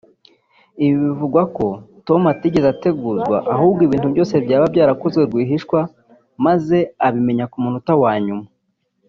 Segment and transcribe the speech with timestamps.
[0.85, 1.67] Ibi bikavugwa ko
[2.07, 5.79] Tom atigeze ateguzwa ahubwo ibintu byose byaba byarakozwe rwihishwa
[6.45, 6.77] maze
[7.07, 8.45] abimenya ku munota wa nyuma